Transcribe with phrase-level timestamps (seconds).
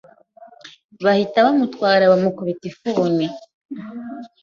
[1.03, 3.25] bahita bamutwara bamukubita ifuni